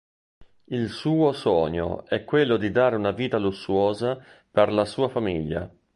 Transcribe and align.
Il 0.69 0.89
suo 0.89 1.31
sogno 1.31 2.07
è 2.07 2.23
quello 2.23 2.57
di 2.57 2.71
dare 2.71 2.95
una 2.95 3.11
vita 3.11 3.37
lussuosa 3.37 4.19
per 4.49 4.73
la 4.73 4.85
sua 4.85 5.09
famiglia. 5.09 5.71